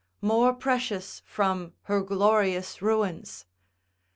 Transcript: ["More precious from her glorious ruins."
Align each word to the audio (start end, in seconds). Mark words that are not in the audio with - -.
["More 0.21 0.51
precious 0.55 1.21
from 1.27 1.73
her 1.83 2.01
glorious 2.01 2.81
ruins." 2.81 3.45